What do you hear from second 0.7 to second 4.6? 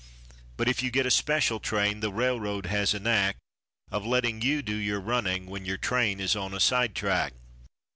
you get a special train, the railroad has a knack Of letting